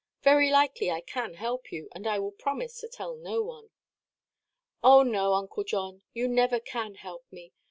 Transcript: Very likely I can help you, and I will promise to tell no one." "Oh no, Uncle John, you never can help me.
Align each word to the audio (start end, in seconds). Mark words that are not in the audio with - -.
Very 0.23 0.49
likely 0.49 0.89
I 0.89 1.01
can 1.01 1.35
help 1.35 1.71
you, 1.71 1.87
and 1.91 2.07
I 2.07 2.17
will 2.17 2.31
promise 2.31 2.79
to 2.79 2.87
tell 2.87 3.13
no 3.15 3.43
one." 3.43 3.69
"Oh 4.83 5.03
no, 5.03 5.35
Uncle 5.35 5.63
John, 5.63 6.01
you 6.11 6.27
never 6.27 6.59
can 6.59 6.95
help 6.95 7.23
me. 7.31 7.53